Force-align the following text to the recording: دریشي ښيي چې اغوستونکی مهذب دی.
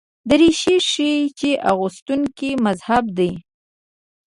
دریشي 0.29 0.75
ښيي 0.89 1.17
چې 1.39 1.49
اغوستونکی 1.71 2.51
مهذب 2.63 3.05
دی. 3.17 3.31